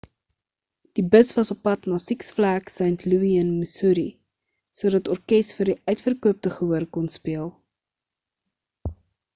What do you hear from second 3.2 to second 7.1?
in missouri sodat orkes vir die uitverkoopte gehoor